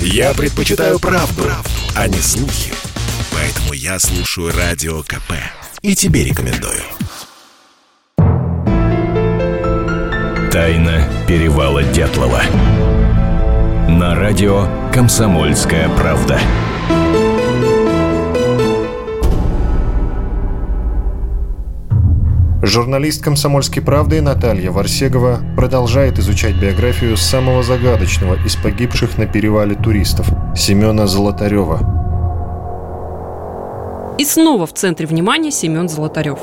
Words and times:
Я 0.00 0.34
предпочитаю 0.34 0.98
правду, 0.98 1.42
правду, 1.42 1.70
а 1.94 2.08
не 2.08 2.18
слухи. 2.18 2.72
Поэтому 3.32 3.72
я 3.72 3.98
слушаю 3.98 4.52
Радио 4.56 5.02
КП. 5.02 5.32
И 5.82 5.94
тебе 5.94 6.24
рекомендую. 6.24 6.82
Тайна 10.50 11.08
перевала 11.28 11.82
Дятлова. 11.82 12.42
На 13.88 14.14
радио 14.14 14.68
«Комсомольская 14.92 15.88
правда». 15.90 16.40
Журналист 22.66 23.22
«Комсомольской 23.22 23.80
правды» 23.80 24.20
Наталья 24.20 24.72
Варсегова 24.72 25.38
продолжает 25.54 26.18
изучать 26.18 26.56
биографию 26.56 27.16
самого 27.16 27.62
загадочного 27.62 28.44
из 28.44 28.56
погибших 28.56 29.18
на 29.18 29.26
перевале 29.26 29.76
туристов– 29.76 30.26
Семена 30.56 31.06
Золотарева. 31.06 31.78
И 34.18 34.24
снова 34.24 34.66
в 34.66 34.72
центре 34.72 35.06
внимания 35.06 35.52
Семен 35.52 35.88
Золотарев. 35.88 36.40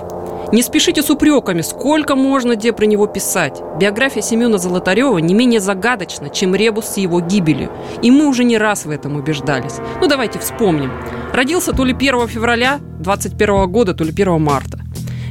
Не 0.53 0.63
спешите 0.63 1.03
с 1.03 1.09
упреками, 1.09 1.59
сколько 1.59 2.15
можно 2.15 2.55
где 2.55 2.71
про 2.71 2.85
него 2.85 3.05
писать. 3.05 3.61
Биография 3.77 4.21
Семена 4.21 4.57
Золотарева 4.57 5.17
не 5.17 5.33
менее 5.33 5.59
загадочна, 5.59 6.29
чем 6.29 6.55
ребус 6.55 6.85
с 6.85 6.97
его 6.97 7.19
гибелью. 7.19 7.69
И 8.01 8.11
мы 8.11 8.29
уже 8.29 8.45
не 8.45 8.57
раз 8.57 8.85
в 8.85 8.89
этом 8.89 9.17
убеждались. 9.17 9.79
Ну 9.99 10.07
давайте 10.07 10.39
вспомним. 10.39 10.93
Родился 11.33 11.73
то 11.73 11.83
ли 11.83 11.93
1 11.93 12.29
февраля 12.29 12.79
21 12.99 13.69
года, 13.69 13.93
то 13.93 14.05
ли 14.05 14.11
1 14.11 14.41
марта. 14.41 14.82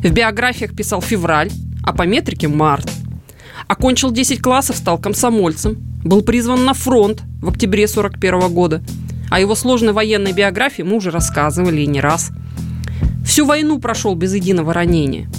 В 0.03 0.11
биографиях 0.11 0.75
писал 0.75 1.01
февраль, 1.01 1.51
а 1.85 1.93
по 1.93 2.03
метрике 2.03 2.49
март. 2.49 2.91
Окончил 3.69 4.11
10 4.11 4.43
классов, 4.43 4.77
стал 4.77 4.99
комсомольцем. 4.99 5.77
Был 6.05 6.23
призван 6.23 6.65
на 6.65 6.75
фронт 6.75 7.23
в 7.41 7.49
октябре 7.49 7.87
41 7.87 8.53
года. 8.53 8.83
О 9.31 9.39
его 9.39 9.55
сложной 9.55 9.93
военной 9.93 10.33
биографии 10.33 10.83
мы 10.83 10.97
уже 10.97 11.13
рассказывали 11.13 11.83
и 11.83 11.87
не 11.87 12.01
раз. 12.01 12.31
Всю 13.25 13.47
войну 13.47 13.79
прошел 13.79 14.17
без 14.17 14.35
единого 14.35 14.75
ранения. 14.75 15.31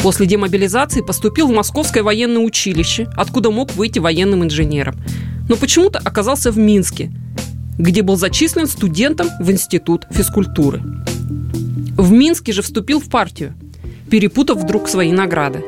После 0.00 0.26
демобилизации 0.26 1.00
поступил 1.00 1.48
в 1.48 1.52
Московское 1.52 2.04
военное 2.04 2.42
училище, 2.42 3.08
откуда 3.16 3.50
мог 3.50 3.74
выйти 3.74 3.98
военным 3.98 4.44
инженером. 4.44 4.94
Но 5.48 5.56
почему-то 5.56 5.98
оказался 5.98 6.52
в 6.52 6.58
Минске, 6.58 7.10
где 7.76 8.02
был 8.02 8.16
зачислен 8.16 8.68
студентом 8.68 9.26
в 9.40 9.50
Институт 9.50 10.06
физкультуры. 10.12 10.80
В 11.96 12.12
Минске 12.12 12.52
же 12.52 12.62
вступил 12.62 13.00
в 13.00 13.08
партию– 13.10 13.54
перепутав 14.12 14.58
вдруг 14.58 14.88
свои 14.88 15.10
награды. 15.10 15.64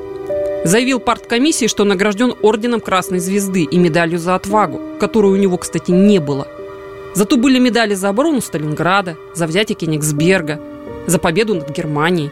Заявил 0.64 1.00
парткомиссии, 1.00 1.66
что 1.66 1.84
награжден 1.84 2.34
орденом 2.42 2.80
Красной 2.80 3.18
Звезды 3.18 3.62
и 3.62 3.78
медалью 3.78 4.18
за 4.18 4.34
отвагу, 4.34 4.80
которой 5.00 5.32
у 5.32 5.36
него, 5.36 5.56
кстати, 5.56 5.90
не 5.90 6.18
было. 6.18 6.46
Зато 7.14 7.38
были 7.38 7.58
медали 7.58 7.94
за 7.94 8.10
оборону 8.10 8.42
Сталинграда, 8.42 9.16
за 9.34 9.46
взятие 9.46 9.76
Кенигсберга, 9.76 10.60
за 11.06 11.18
победу 11.18 11.54
над 11.54 11.70
Германией. 11.70 12.30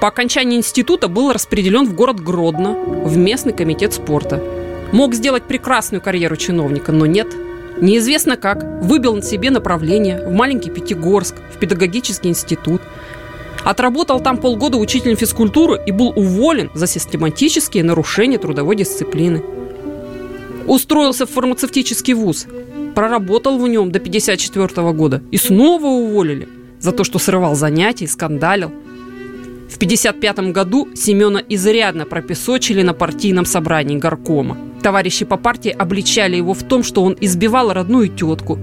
По 0.00 0.06
окончании 0.06 0.56
института 0.56 1.08
был 1.08 1.32
распределен 1.32 1.84
в 1.84 1.94
город 1.96 2.20
Гродно, 2.20 2.74
в 3.04 3.16
местный 3.16 3.52
комитет 3.52 3.92
спорта. 3.92 4.40
Мог 4.92 5.14
сделать 5.14 5.42
прекрасную 5.48 6.00
карьеру 6.00 6.36
чиновника, 6.36 6.92
но 6.92 7.06
нет. 7.06 7.26
Неизвестно 7.80 8.36
как, 8.36 8.62
выбил 8.82 9.16
на 9.16 9.22
себе 9.22 9.50
направление 9.50 10.24
в 10.24 10.32
маленький 10.32 10.70
Пятигорск, 10.70 11.34
в 11.52 11.58
педагогический 11.58 12.28
институт– 12.28 12.82
Отработал 13.64 14.20
там 14.20 14.38
полгода 14.38 14.78
учителем 14.78 15.16
физкультуры 15.16 15.80
и 15.84 15.92
был 15.92 16.12
уволен 16.16 16.70
за 16.74 16.86
систематические 16.86 17.84
нарушения 17.84 18.38
трудовой 18.38 18.76
дисциплины. 18.76 19.42
Устроился 20.66 21.26
в 21.26 21.30
фармацевтический 21.30 22.14
вуз. 22.14 22.46
Проработал 22.94 23.58
в 23.58 23.68
нем 23.68 23.92
до 23.92 23.98
54 23.98 24.92
года 24.92 25.22
и 25.30 25.36
снова 25.36 25.86
уволили 25.86 26.48
за 26.80 26.92
то, 26.92 27.04
что 27.04 27.18
срывал 27.18 27.54
занятия 27.54 28.06
и 28.06 28.08
скандалил. 28.08 28.72
В 29.68 29.78
55 29.78 30.52
году 30.52 30.88
Семена 30.94 31.40
изрядно 31.48 32.04
пропесочили 32.04 32.82
на 32.82 32.94
партийном 32.94 33.44
собрании 33.44 33.98
горкома. 33.98 34.56
Товарищи 34.82 35.24
по 35.24 35.36
партии 35.36 35.70
обличали 35.70 36.36
его 36.36 36.54
в 36.54 36.62
том, 36.62 36.82
что 36.82 37.04
он 37.04 37.16
избивал 37.20 37.72
родную 37.72 38.08
тетку, 38.08 38.58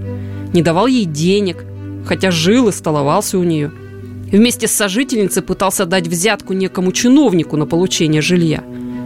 не 0.52 0.62
давал 0.62 0.86
ей 0.86 1.04
денег, 1.04 1.64
хотя 2.04 2.30
жил 2.30 2.68
и 2.68 2.72
столовался 2.72 3.38
у 3.38 3.44
нее– 3.44 3.70
Вместе 4.30 4.68
с 4.68 4.72
сожительницей 4.72 5.42
пытался 5.42 5.86
дать 5.86 6.06
взятку 6.06 6.52
некому 6.52 6.92
чиновнику 6.92 7.56
на 7.56 7.66
получение 7.66 8.20
жилья. 8.20 8.62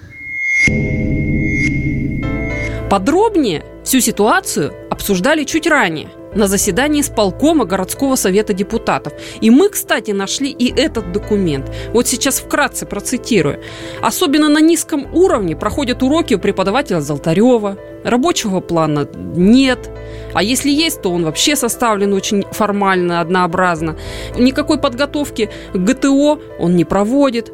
Подробнее 2.90 3.64
всю 3.84 4.00
ситуацию 4.00 4.74
обсуждали 4.90 5.44
чуть 5.44 5.68
ранее– 5.68 6.08
на 6.34 6.46
заседании 6.46 7.00
исполкома 7.00 7.64
городского 7.64 8.16
совета 8.16 8.52
депутатов. 8.52 9.12
И 9.40 9.50
мы, 9.50 9.68
кстати, 9.68 10.12
нашли 10.12 10.50
и 10.50 10.72
этот 10.80 11.12
документ. 11.12 11.70
Вот 11.92 12.06
сейчас 12.06 12.40
вкратце 12.40 12.86
процитирую. 12.86 13.60
Особенно 14.02 14.48
на 14.48 14.60
низком 14.60 15.06
уровне 15.14 15.56
проходят 15.56 16.02
уроки 16.02 16.34
у 16.34 16.38
преподавателя 16.38 17.00
Золотарева. 17.00 17.76
Рабочего 18.04 18.60
плана 18.60 19.08
нет. 19.36 19.90
А 20.32 20.42
если 20.42 20.70
есть, 20.70 21.02
то 21.02 21.10
он 21.10 21.24
вообще 21.24 21.56
составлен 21.56 22.12
очень 22.12 22.44
формально, 22.52 23.20
однообразно. 23.20 23.96
Никакой 24.38 24.78
подготовки 24.78 25.50
к 25.72 25.76
ГТО 25.76 26.40
он 26.58 26.76
не 26.76 26.84
проводит. 26.84 27.52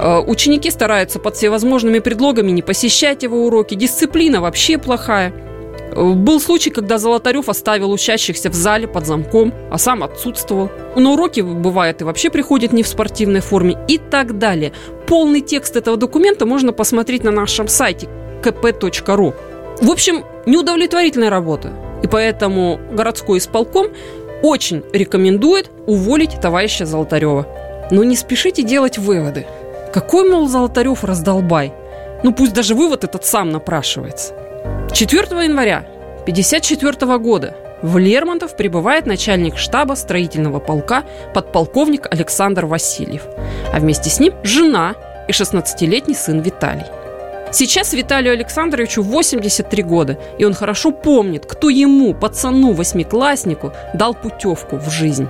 Э, 0.00 0.20
ученики 0.20 0.70
стараются 0.70 1.18
под 1.18 1.36
всевозможными 1.36 1.98
предлогами 1.98 2.50
не 2.50 2.62
посещать 2.62 3.22
его 3.22 3.44
уроки. 3.46 3.74
Дисциплина 3.74 4.40
вообще 4.40 4.78
плохая. 4.78 5.32
Был 5.94 6.40
случай, 6.40 6.70
когда 6.70 6.98
Золотарев 6.98 7.48
оставил 7.48 7.90
учащихся 7.90 8.48
в 8.48 8.54
зале 8.54 8.86
под 8.86 9.06
замком, 9.06 9.52
а 9.70 9.76
сам 9.76 10.04
отсутствовал. 10.04 10.70
На 10.96 11.10
уроки, 11.10 11.40
бывает, 11.40 12.00
и 12.00 12.04
вообще 12.04 12.30
приходит 12.30 12.72
не 12.72 12.82
в 12.82 12.88
спортивной 12.88 13.40
форме 13.40 13.76
и 13.88 13.98
так 13.98 14.38
далее. 14.38 14.72
Полный 15.06 15.40
текст 15.40 15.76
этого 15.76 15.96
документа 15.96 16.46
можно 16.46 16.72
посмотреть 16.72 17.24
на 17.24 17.32
нашем 17.32 17.68
сайте 17.68 18.08
kp.ru. 18.42 19.34
В 19.82 19.90
общем, 19.90 20.24
неудовлетворительная 20.46 21.28
работа. 21.28 21.72
И 22.02 22.06
поэтому 22.06 22.80
городской 22.92 23.38
исполком 23.38 23.88
очень 24.42 24.82
рекомендует 24.92 25.70
уволить 25.86 26.40
товарища 26.40 26.86
Золотарева. 26.86 27.46
Но 27.90 28.04
не 28.04 28.14
спешите 28.14 28.62
делать 28.62 28.96
выводы. 28.96 29.44
Какой, 29.92 30.28
мол, 30.28 30.46
Золотарев 30.46 31.02
раздолбай? 31.02 31.72
Ну 32.22 32.32
пусть 32.32 32.52
даже 32.52 32.74
вывод 32.74 33.02
этот 33.02 33.24
сам 33.24 33.50
напрашивается. 33.50 34.34
4 34.92 35.22
января 35.44 35.78
1954 36.22 37.18
года 37.18 37.56
в 37.82 37.98
Лермонтов 37.98 38.56
прибывает 38.56 39.06
начальник 39.06 39.56
штаба 39.56 39.94
строительного 39.94 40.60
полка 40.60 41.04
подполковник 41.34 42.06
Александр 42.08 42.66
Васильев. 42.66 43.22
А 43.72 43.80
вместе 43.80 44.10
с 44.10 44.20
ним 44.20 44.34
жена 44.44 44.94
и 45.26 45.32
16-летний 45.32 46.14
сын 46.14 46.40
Виталий. 46.40 46.86
Сейчас 47.52 47.92
Виталию 47.92 48.34
Александровичу 48.34 49.02
83 49.02 49.82
года, 49.82 50.18
и 50.38 50.44
он 50.44 50.54
хорошо 50.54 50.92
помнит, 50.92 51.46
кто 51.46 51.68
ему, 51.68 52.14
пацану-восьмикласснику, 52.14 53.72
дал 53.94 54.14
путевку 54.14 54.76
в 54.76 54.88
жизнь. 54.88 55.26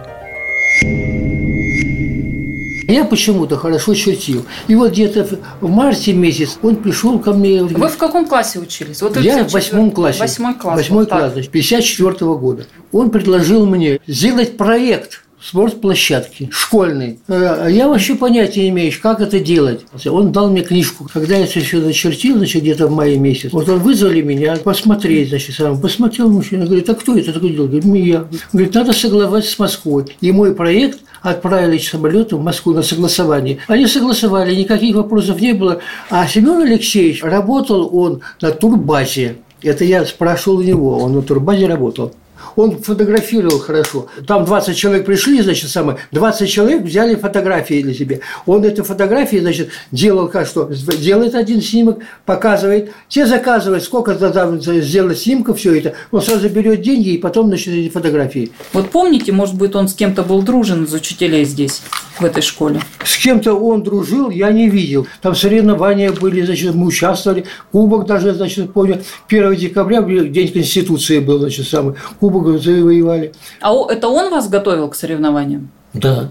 Я 2.90 3.04
почему-то 3.04 3.56
хорошо 3.56 3.94
чертил. 3.94 4.44
И 4.68 4.74
вот 4.74 4.92
где-то 4.92 5.26
в 5.60 5.68
марте 5.68 6.12
месяц 6.12 6.58
он 6.62 6.76
пришел 6.76 7.18
ко 7.18 7.32
мне. 7.32 7.62
Вы 7.62 7.88
в 7.88 7.96
каком 7.96 8.26
классе 8.26 8.58
учились? 8.58 9.00
Вот 9.02 9.16
я 9.18 9.44
в 9.44 9.52
восьмом 9.52 9.90
классе. 9.90 10.20
Восьмой 10.20 10.54
класс. 10.54 10.76
Восьмой 10.76 11.04
вот 11.04 11.08
класс, 11.10 11.32
значит, 11.32 11.50
54 11.50 12.10
-го 12.10 12.38
года. 12.38 12.66
Он 12.92 13.10
предложил 13.10 13.66
мне 13.66 14.00
сделать 14.06 14.56
проект 14.56 15.22
спортплощадки 15.42 16.50
школьной. 16.52 17.18
Э, 17.28 17.66
я 17.70 17.88
вообще 17.88 18.14
понятия 18.14 18.62
не 18.62 18.68
имею, 18.70 18.92
как 19.00 19.20
это 19.20 19.40
делать. 19.40 19.80
Он 20.06 20.32
дал 20.32 20.50
мне 20.50 20.62
книжку. 20.62 21.08
Когда 21.12 21.36
я 21.36 21.46
все 21.46 21.78
начертил, 21.78 22.36
значит, 22.36 22.62
где-то 22.62 22.88
в 22.88 22.92
мае 22.92 23.18
месяц, 23.18 23.52
вот 23.52 23.68
он 23.68 23.78
вызвали 23.78 24.20
меня 24.20 24.56
посмотреть, 24.56 25.30
значит, 25.30 25.56
сам 25.56 25.80
посмотрел 25.80 26.28
мужчина, 26.28 26.66
говорит, 26.66 26.88
а 26.90 26.94
кто 26.94 27.16
это 27.16 27.32
такой 27.32 27.50
делал? 27.50 27.68
Говорит, 27.68 28.06
я. 28.06 28.26
Говорит, 28.52 28.74
надо 28.74 28.92
согласовать 28.92 29.46
с 29.46 29.58
Москвой. 29.58 30.04
И 30.20 30.30
мой 30.30 30.54
проект 30.54 31.00
отправили 31.22 31.78
самолетом 31.78 32.40
в 32.40 32.44
Москву 32.44 32.72
на 32.72 32.82
согласование. 32.82 33.58
Они 33.68 33.86
согласовали, 33.86 34.54
никаких 34.54 34.96
вопросов 34.96 35.40
не 35.40 35.52
было. 35.52 35.80
А 36.08 36.26
Семен 36.26 36.62
Алексеевич 36.62 37.22
работал 37.22 37.90
он 37.96 38.20
на 38.40 38.50
турбазе. 38.50 39.36
Это 39.62 39.84
я 39.84 40.04
спрашивал 40.04 40.58
у 40.58 40.62
него, 40.62 40.98
он 40.98 41.12
на 41.12 41.22
турбазе 41.22 41.66
работал. 41.66 42.14
Он 42.56 42.80
фотографировал 42.80 43.58
хорошо. 43.58 44.06
Там 44.26 44.44
20 44.44 44.76
человек 44.76 45.06
пришли, 45.06 45.40
значит, 45.42 45.70
самое, 45.70 45.98
20 46.12 46.48
человек 46.48 46.82
взяли 46.82 47.14
фотографии 47.14 47.82
для 47.82 47.94
себя. 47.94 48.18
Он 48.46 48.64
эти 48.64 48.80
фотографии, 48.80 49.38
значит, 49.38 49.70
делал 49.90 50.28
как 50.28 50.46
что? 50.46 50.70
Делает 50.98 51.34
один 51.34 51.62
снимок, 51.62 51.98
показывает. 52.24 52.92
Те 53.08 53.26
заказывают, 53.26 53.84
сколько 53.84 54.14
там 54.14 54.60
сделать 54.60 55.18
снимков, 55.18 55.58
все 55.58 55.74
это. 55.78 55.94
Он 56.10 56.22
сразу 56.22 56.48
берет 56.48 56.82
деньги 56.82 57.10
и 57.10 57.18
потом, 57.18 57.48
значит, 57.48 57.74
эти 57.74 57.88
фотографии. 57.88 58.52
Вот 58.72 58.90
помните, 58.90 59.32
может 59.32 59.54
быть, 59.56 59.74
он 59.74 59.88
с 59.88 59.94
кем-то 59.94 60.22
был 60.22 60.42
дружен 60.42 60.84
из 60.84 60.94
учителей 60.94 61.44
здесь, 61.44 61.82
в 62.20 62.24
этой 62.24 62.42
школе? 62.42 62.80
С 63.04 63.16
кем-то 63.18 63.54
он 63.54 63.82
дружил, 63.82 64.30
я 64.30 64.50
не 64.50 64.68
видел. 64.68 65.06
Там 65.22 65.34
соревнования 65.34 66.10
были, 66.10 66.42
значит, 66.42 66.74
мы 66.74 66.86
участвовали. 66.86 67.44
Кубок 67.70 68.06
даже, 68.06 68.34
значит, 68.34 68.72
помню, 68.72 69.02
1 69.28 69.54
декабря, 69.56 70.00
день 70.02 70.52
Конституции 70.52 71.18
был, 71.20 71.38
значит, 71.38 71.68
самый. 71.68 71.94
Кубок 72.18 72.40
Кубок 72.40 72.62
завоевали. 72.62 73.32
А 73.60 73.72
это 73.90 74.08
он 74.08 74.30
вас 74.30 74.48
готовил 74.48 74.88
к 74.88 74.94
соревнованиям? 74.94 75.70
Да. 75.92 76.30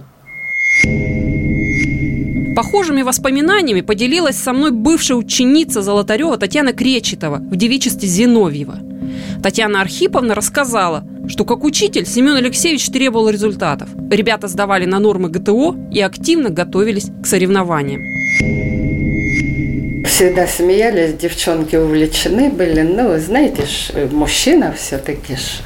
Похожими 2.56 3.03
воспоминаниями 3.03 3.81
поделилась 3.81 4.38
со 4.38 4.53
мной 4.53 4.71
бывшая 4.71 5.15
ученица 5.15 5.81
Золотарева 5.81 6.38
Татьяна 6.38 6.74
Кречетова 6.74 7.38
в 7.38 7.56
девичестве 7.56 8.07
Зиновьева. 8.07 8.80
Татьяна 9.44 9.81
Архиповна 9.81 10.36
рассказала, 10.36 11.03
что 11.29 11.45
как 11.45 11.63
учитель 11.63 12.05
Семен 12.05 12.35
Алексеевич 12.35 12.89
требовал 12.89 13.29
результатов. 13.29 13.87
Ребята 14.09 14.47
сдавали 14.47 14.85
на 14.85 14.99
нормы 14.99 15.29
ГТО 15.29 15.75
и 15.91 16.01
активно 16.01 16.49
готовились 16.49 17.11
к 17.23 17.27
соревнованиям. 17.27 18.01
Всегда 20.05 20.47
смеялись, 20.47 21.13
девчонки 21.13 21.75
увлечены 21.75 22.49
были. 22.49 22.81
Ну, 22.81 23.17
знаете 23.19 23.65
ж, 23.65 24.09
мужчина 24.11 24.73
все-таки 24.77 25.35
ж 25.35 25.61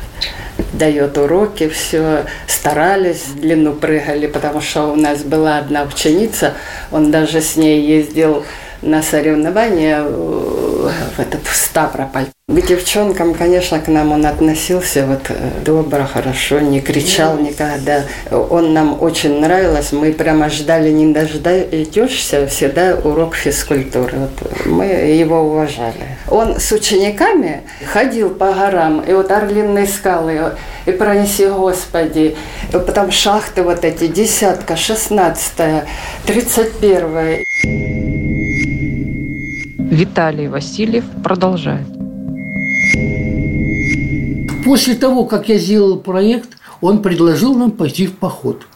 дает 0.73 1.17
уроки, 1.17 1.69
все 1.69 2.25
старались, 2.47 3.23
длину 3.35 3.73
прыгали, 3.73 4.27
потому 4.27 4.61
что 4.61 4.91
у 4.91 4.95
нас 4.95 5.23
была 5.23 5.57
одна 5.57 5.83
ученица, 5.83 6.53
он 6.91 7.09
даже 7.09 7.41
с 7.41 7.55
ней 7.55 7.81
ездил 7.81 8.43
на 8.83 9.01
соревнования 9.01 10.03
в 10.89 11.19
этот 11.19 11.45
в 11.45 11.55
Ставрополь. 11.55 12.27
К 12.49 12.61
девчонкам, 12.61 13.33
конечно, 13.33 13.79
к 13.79 13.87
нам 13.87 14.11
он 14.11 14.25
относился 14.25 15.05
вот 15.05 15.21
э, 15.29 15.61
добро, 15.63 16.03
хорошо, 16.05 16.59
не 16.59 16.81
кричал 16.81 17.37
никогда. 17.37 18.03
Он 18.29 18.73
нам 18.73 19.01
очень 19.01 19.39
нравился, 19.39 19.95
мы 19.95 20.11
прямо 20.11 20.49
ждали, 20.49 20.91
не 20.91 21.13
дождешься, 21.13 22.45
всегда 22.47 22.95
урок 22.95 23.35
физкультуры. 23.35 24.17
Вот 24.17 24.65
мы 24.65 24.85
его 24.85 25.41
уважали. 25.41 26.17
Он 26.27 26.59
с 26.59 26.71
учениками 26.73 27.61
ходил 27.85 28.29
по 28.29 28.51
горам, 28.51 28.99
и 28.99 29.13
вот 29.13 29.31
Орлиные 29.31 29.87
скалы, 29.87 30.51
и 30.85 30.91
пронеси, 30.91 31.47
Господи, 31.47 32.35
и 32.69 32.71
потом 32.71 33.09
шахты 33.09 33.63
вот 33.63 33.85
эти, 33.85 34.07
десятка, 34.07 34.75
шестнадцатая, 34.75 35.85
тридцать 36.25 36.77
первая. 36.79 37.39
Виталий 39.93 40.47
Васильев 40.47 41.03
продолжает. 41.23 41.85
После 44.65 44.95
того, 44.95 45.25
как 45.25 45.49
я 45.49 45.57
сделал 45.59 45.99
проект, 45.99 46.57
он 46.81 47.03
предложил 47.03 47.53
нам 47.55 47.71
пойти 47.71 48.07
в 48.07 48.17
поход– 48.17 48.65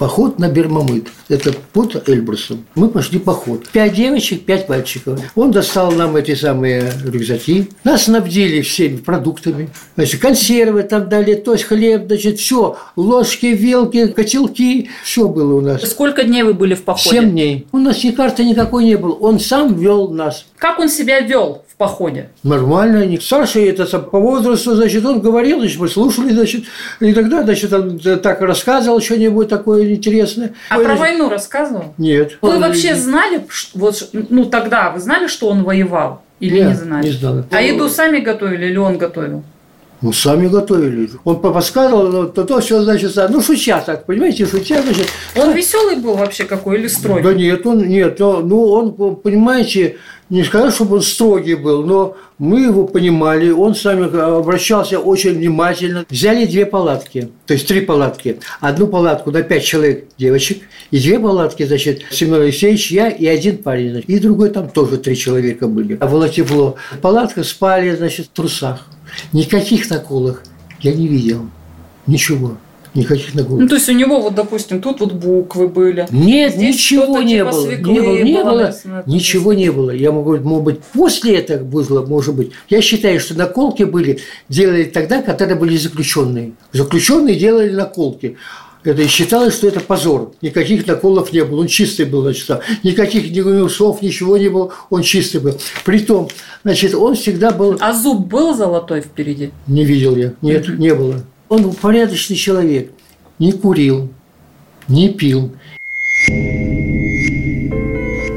поход 0.00 0.38
на 0.38 0.48
Бермамыт. 0.48 1.08
Это 1.28 1.52
под 1.74 2.08
Эльбрусом. 2.08 2.64
Мы 2.74 2.88
пошли 2.88 3.18
поход. 3.18 3.68
Пять 3.68 3.94
девочек, 3.94 4.46
пять 4.46 4.66
мальчиков. 4.66 5.20
Он 5.34 5.50
достал 5.50 5.92
нам 5.92 6.16
эти 6.16 6.34
самые 6.34 6.90
рюкзаки. 7.04 7.68
Нас 7.84 8.04
снабдили 8.04 8.62
всеми 8.62 8.96
продуктами. 8.96 9.68
Значит, 9.96 10.22
консервы 10.22 10.84
там 10.84 11.10
дали, 11.10 11.34
то 11.34 11.52
есть 11.52 11.64
хлеб, 11.64 12.06
значит, 12.06 12.38
все. 12.38 12.78
Ложки, 12.96 13.46
вилки, 13.46 14.06
котелки. 14.06 14.88
Все 15.04 15.28
было 15.28 15.56
у 15.56 15.60
нас. 15.60 15.82
Сколько 15.82 16.24
дней 16.24 16.44
вы 16.44 16.54
были 16.54 16.72
в 16.72 16.82
походе? 16.82 17.16
Семь 17.16 17.30
дней. 17.32 17.66
У 17.70 17.76
нас 17.76 18.02
ни 18.02 18.10
карты 18.10 18.42
никакой 18.42 18.84
не 18.84 18.96
было. 18.96 19.12
Он 19.12 19.38
сам 19.38 19.74
вел 19.74 20.08
нас. 20.08 20.46
Как 20.56 20.78
он 20.78 20.88
себя 20.88 21.20
вел 21.20 21.62
походе? 21.80 22.28
Нормально. 22.42 23.00
Они 23.00 23.18
старший 23.18 23.64
это 23.64 23.86
по 23.98 24.20
возрасту, 24.20 24.74
значит, 24.74 25.02
он 25.06 25.20
говорил, 25.20 25.60
значит, 25.60 25.80
мы 25.80 25.88
слушали, 25.88 26.30
значит, 26.30 26.64
и 27.00 27.14
тогда, 27.14 27.42
значит, 27.42 27.72
он 27.72 27.98
так 27.98 28.42
рассказывал 28.42 29.00
что-нибудь 29.00 29.48
такое 29.48 29.94
интересное. 29.94 30.52
А 30.68 30.76
Ой, 30.76 30.84
про 30.84 30.96
войну 30.96 31.30
рассказывал? 31.30 31.94
Нет. 31.96 32.36
Вы 32.42 32.50
он 32.50 32.60
вообще 32.60 32.94
знали, 32.94 33.46
вот, 33.72 34.10
ну 34.12 34.44
тогда 34.44 34.90
вы 34.90 35.00
знали, 35.00 35.26
что 35.26 35.48
он 35.48 35.64
воевал? 35.64 36.22
Или 36.38 36.58
Нет, 36.58 36.68
не 36.68 36.74
знали? 36.74 37.06
не 37.06 37.12
знали. 37.12 37.44
А 37.50 37.62
еду 37.62 37.88
сами 37.88 38.20
готовили 38.20 38.66
или 38.66 38.76
он 38.76 38.98
готовил? 38.98 39.42
Ну, 40.02 40.12
сами 40.12 40.48
готовили. 40.48 41.10
Он 41.24 41.40
подсказывал, 41.40 42.08
ну, 42.08 42.28
то, 42.28 42.44
то 42.44 42.60
все, 42.60 42.82
значит, 42.82 43.12
ну, 43.28 43.40
шутя 43.40 43.82
так, 43.84 44.06
понимаете, 44.06 44.46
шутя, 44.46 44.82
значит. 44.82 45.08
Он 45.36 45.52
веселый 45.52 45.96
был 45.96 46.14
вообще 46.14 46.44
какой 46.44 46.78
или 46.78 46.88
строгий? 46.88 47.22
Да 47.22 47.34
нет, 47.34 47.66
он, 47.66 47.86
нет, 47.86 48.18
ну, 48.18 48.64
он, 48.64 49.16
понимаете, 49.16 49.98
не 50.30 50.44
сказать, 50.44 50.72
чтобы 50.72 50.96
он 50.96 51.02
строгий 51.02 51.56
был, 51.56 51.84
но 51.84 52.16
мы 52.38 52.60
его 52.60 52.86
понимали, 52.86 53.50
он 53.50 53.74
с 53.74 53.84
нами 53.84 54.38
обращался 54.38 54.98
очень 55.00 55.32
внимательно. 55.32 56.06
Взяли 56.08 56.46
две 56.46 56.64
палатки, 56.64 57.28
то 57.46 57.52
есть 57.52 57.66
три 57.66 57.80
палатки. 57.80 58.38
Одну 58.60 58.86
палатку 58.86 59.32
на 59.32 59.42
пять 59.42 59.64
человек 59.64 60.06
девочек, 60.16 60.62
и 60.90 60.98
две 60.98 61.18
палатки, 61.18 61.64
значит, 61.64 62.02
Семен 62.10 62.40
Алексеевич, 62.40 62.90
я 62.90 63.08
и 63.08 63.26
один 63.26 63.58
парень. 63.58 63.90
Значит, 63.90 64.08
и 64.08 64.18
другой 64.18 64.50
там 64.50 64.70
тоже 64.70 64.96
три 64.98 65.16
человека 65.16 65.66
были. 65.66 65.98
А 66.00 66.06
было 66.06 66.28
тепло. 66.28 66.76
В 67.02 67.44
спали, 67.44 67.94
значит, 67.94 68.26
в 68.26 68.30
трусах. 68.30 68.86
Никаких 69.32 69.90
наколок 69.90 70.42
я 70.80 70.92
не 70.92 71.06
видел. 71.08 71.46
Ничего. 72.06 72.56
Никаких 72.92 73.34
наколок. 73.34 73.60
Ну, 73.60 73.68
то 73.68 73.76
есть 73.76 73.88
у 73.88 73.92
него 73.92 74.20
вот, 74.20 74.34
допустим, 74.34 74.80
тут 74.80 75.00
вот 75.00 75.12
буквы 75.12 75.68
были. 75.68 76.06
Нет, 76.10 76.54
Здесь 76.54 76.74
ничего 76.74 77.22
не 77.22 77.36
типа 77.36 77.50
было. 77.52 77.70
Не 77.70 78.00
было, 78.00 78.22
не 78.22 78.44
было, 78.44 78.74
ничего 79.06 79.52
не 79.52 79.70
было. 79.70 79.90
Я 79.92 80.10
могу, 80.10 80.36
может 80.38 80.64
быть, 80.64 80.80
после 80.92 81.36
этого 81.36 81.62
было, 81.62 82.04
может 82.04 82.34
быть. 82.34 82.50
Я 82.68 82.82
считаю, 82.82 83.20
что 83.20 83.34
наколки 83.34 83.84
были, 83.84 84.18
делали 84.48 84.84
тогда, 84.84 85.22
когда 85.22 85.54
были 85.54 85.76
заключенные. 85.76 86.52
Заключенные 86.72 87.36
делали 87.36 87.70
наколки. 87.70 88.36
Это 88.82 89.02
и 89.02 89.06
считалось, 89.06 89.54
что 89.54 89.68
это 89.68 89.80
позор. 89.80 90.32
Никаких 90.40 90.86
наколов 90.86 91.32
не 91.32 91.44
было. 91.44 91.60
Он 91.60 91.66
чистый 91.66 92.06
был, 92.06 92.22
значит, 92.22 92.48
никаких 92.82 93.30
ни 93.30 93.40
усов, 93.40 94.00
ничего 94.00 94.38
не 94.38 94.48
было. 94.48 94.72
Он 94.88 95.02
чистый 95.02 95.40
был. 95.40 95.54
Притом, 95.84 96.28
значит, 96.64 96.94
он 96.94 97.14
всегда 97.14 97.50
был... 97.50 97.76
А 97.80 97.92
зуб 97.92 98.26
был 98.26 98.54
золотой 98.54 99.02
впереди? 99.02 99.50
Не 99.66 99.84
видел 99.84 100.16
я. 100.16 100.32
Нет, 100.40 100.66
mm-hmm. 100.66 100.76
не 100.78 100.94
было. 100.94 101.24
Он 101.48 101.62
был 101.62 101.74
порядочный 101.74 102.36
человек. 102.36 102.90
Не 103.38 103.52
курил, 103.52 104.08
не 104.88 105.10
пил. 105.10 105.52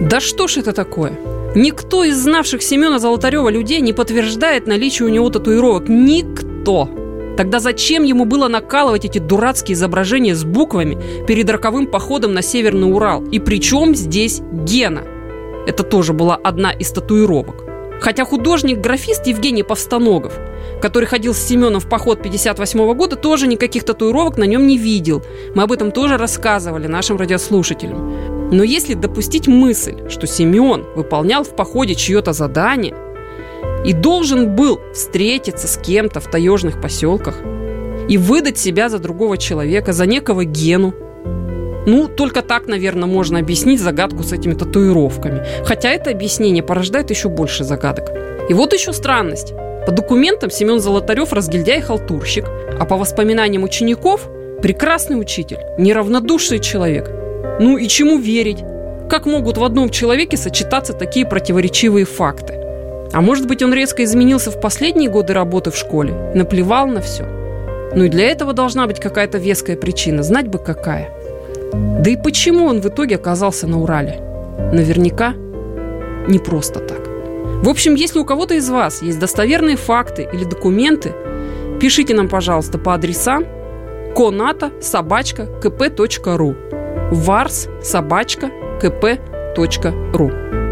Да 0.09 0.19
что 0.19 0.47
ж 0.47 0.57
это 0.57 0.73
такое? 0.73 1.17
Никто 1.55 2.03
из 2.03 2.17
знавших 2.17 2.61
Семена 2.63 2.99
Золотарева 2.99 3.49
людей 3.49 3.79
не 3.79 3.93
подтверждает 3.93 4.67
наличие 4.67 5.07
у 5.07 5.11
него 5.11 5.29
татуировок. 5.29 5.87
Никто. 5.87 6.89
Тогда 7.37 7.59
зачем 7.59 8.03
ему 8.03 8.25
было 8.25 8.47
накалывать 8.47 9.05
эти 9.05 9.17
дурацкие 9.17 9.73
изображения 9.73 10.35
с 10.35 10.43
буквами 10.43 11.25
перед 11.25 11.49
роковым 11.49 11.87
походом 11.87 12.33
на 12.33 12.41
Северный 12.41 12.91
Урал? 12.91 13.23
И 13.23 13.39
при 13.39 13.59
чем 13.59 13.95
здесь 13.95 14.41
Гена? 14.51 15.03
Это 15.65 15.83
тоже 15.83 16.13
была 16.13 16.35
одна 16.35 16.71
из 16.71 16.91
татуировок. 16.91 17.63
Хотя 18.01 18.25
художник-графист 18.25 19.25
Евгений 19.27 19.63
Повстаногов, 19.63 20.37
который 20.81 21.05
ходил 21.05 21.33
с 21.33 21.39
Семеном 21.39 21.79
в 21.79 21.87
поход 21.87 22.21
58 22.21 22.93
года, 22.95 23.15
тоже 23.15 23.47
никаких 23.47 23.83
татуировок 23.85 24.37
на 24.37 24.43
нем 24.43 24.67
не 24.67 24.77
видел. 24.77 25.23
Мы 25.55 25.63
об 25.63 25.71
этом 25.71 25.91
тоже 25.91 26.17
рассказывали 26.17 26.87
нашим 26.87 27.17
радиослушателям. 27.17 28.51
Но 28.51 28.63
если 28.63 28.93
допустить 28.93 29.47
мысль, 29.47 30.09
что 30.09 30.27
Семен 30.27 30.83
выполнял 30.95 31.43
в 31.43 31.55
походе 31.55 31.95
чье-то 31.95 32.33
задание 32.33 32.93
и 33.83 33.93
должен 33.93 34.55
был 34.55 34.79
встретиться 34.93 35.67
с 35.67 35.77
кем-то 35.77 36.19
в 36.19 36.29
таежных 36.29 36.81
поселках 36.81 37.35
и 38.07 38.17
выдать 38.17 38.57
себя 38.57 38.89
за 38.89 38.99
другого 38.99 39.37
человека, 39.37 39.93
за 39.93 40.05
некого 40.05 40.45
Гену, 40.45 40.93
ну, 41.85 42.07
только 42.07 42.41
так, 42.41 42.67
наверное, 42.67 43.07
можно 43.07 43.39
объяснить 43.39 43.81
загадку 43.81 44.23
с 44.23 44.31
этими 44.31 44.53
татуировками. 44.53 45.43
Хотя 45.65 45.89
это 45.89 46.11
объяснение 46.11 46.63
порождает 46.63 47.09
еще 47.09 47.27
больше 47.27 47.65
загадок. 47.65 48.09
И 48.49 48.53
вот 48.53 48.73
еще 48.73 48.93
странность. 48.93 49.53
По 49.85 49.91
документам 49.91 50.49
Семен 50.49 50.79
Золотарев 50.79 51.33
разгильдяй 51.33 51.81
халтурщик, 51.81 52.45
а 52.79 52.85
по 52.85 52.95
воспоминаниям 52.95 53.63
учеников– 53.63 54.29
прекрасный 54.61 55.19
учитель, 55.19 55.59
неравнодушный 55.77 56.59
человек. 56.59 57.09
Ну 57.59 57.77
и 57.77 57.87
чему 57.89 58.17
верить? 58.17 58.63
Как 59.09 59.25
могут 59.25 59.57
в 59.57 59.63
одном 59.63 59.89
человеке 59.89 60.37
сочетаться 60.37 60.93
такие 60.93 61.25
противоречивые 61.25 62.05
факты? 62.05 62.62
А 63.13 63.21
может 63.21 63.47
быть, 63.47 63.63
он 63.63 63.73
резко 63.73 64.03
изменился 64.03 64.51
в 64.51 64.59
последние 64.59 65.09
годы 65.09 65.33
работы 65.33 65.71
в 65.71 65.77
школе, 65.77 66.13
наплевал 66.33 66.87
на 66.87 67.01
все? 67.01 67.25
Ну 67.95 68.05
и 68.05 68.09
для 68.09 68.29
этого 68.29 68.53
должна 68.53 68.87
быть 68.87 68.99
какая-то 68.99 69.37
веская 69.37 69.77
причина, 69.77 70.23
знать 70.23 70.47
бы 70.47 70.59
какая– 70.59 71.09
да 71.73 72.11
и 72.11 72.15
почему 72.15 72.65
он 72.65 72.81
в 72.81 72.87
итоге 72.87 73.15
оказался 73.15 73.67
на 73.67 73.81
Урале? 73.81 74.19
Наверняка 74.71 75.33
не 76.27 76.39
просто 76.39 76.79
так. 76.79 76.99
В 77.63 77.69
общем, 77.69 77.95
если 77.95 78.19
у 78.19 78.25
кого-то 78.25 78.55
из 78.55 78.69
вас 78.69 79.01
есть 79.01 79.19
достоверные 79.19 79.77
факты 79.77 80.27
или 80.31 80.43
документы, 80.43 81.13
пишите 81.79 82.13
нам, 82.13 82.29
пожалуйста, 82.29 82.77
по 82.77 82.93
адресам 82.93 83.45
коната 84.15 84.71
собачка 84.81 85.47
kp.ru 85.61 86.55
варс 87.11 87.67
собачка 87.81 88.51
kp.ru 88.81 90.62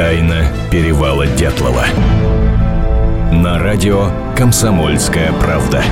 Тайна 0.00 0.46
перевала 0.70 1.26
Дятлова 1.26 1.84
на 3.30 3.58
радио 3.58 4.10
«Комсомольская 4.34 5.30
правда». 5.30 5.82